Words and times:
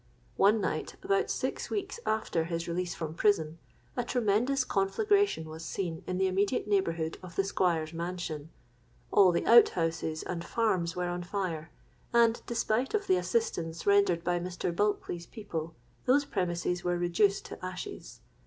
One 0.37 0.59
night, 0.59 0.95
about 1.03 1.29
six 1.29 1.69
weeks 1.69 1.99
after 2.07 2.45
his 2.45 2.67
release 2.67 2.95
from 2.95 3.13
prison, 3.13 3.59
a 3.95 4.03
tremendous 4.03 4.65
conflagration 4.65 5.47
was 5.47 5.63
seen 5.63 6.03
in 6.07 6.17
the 6.17 6.25
immediate 6.25 6.67
neighbourhood 6.67 7.19
of 7.21 7.35
the 7.35 7.43
Squire's 7.43 7.93
mansion: 7.93 8.49
all 9.11 9.31
the 9.31 9.45
out 9.45 9.69
houses 9.77 10.23
and 10.23 10.43
farms 10.43 10.95
were 10.95 11.07
on 11.09 11.21
fire; 11.21 11.69
and, 12.13 12.41
despite 12.47 12.95
of 12.95 13.05
the 13.05 13.17
assistance 13.17 13.85
rendered 13.85 14.23
by 14.23 14.39
Mr. 14.39 14.75
Bulkeley's 14.75 15.27
people, 15.27 15.75
those 16.05 16.25
premises 16.25 16.83
were 16.83 16.97
reduced 16.97 17.45
to 17.45 17.63
ashes. 17.63 18.21